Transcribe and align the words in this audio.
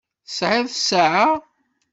Tesɛiḍ 0.27 0.67
ssaɛa. 0.71 1.27